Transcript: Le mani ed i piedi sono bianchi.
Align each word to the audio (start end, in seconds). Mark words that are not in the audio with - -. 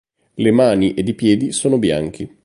Le 0.43 0.49
mani 0.51 0.95
ed 0.95 1.07
i 1.09 1.13
piedi 1.13 1.51
sono 1.51 1.77
bianchi. 1.77 2.27